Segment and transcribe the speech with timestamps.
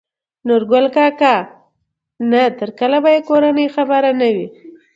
[0.47, 1.35] نورګل کاکا:
[2.29, 4.47] نه تر کله يې چې کورنۍ خبره نه وي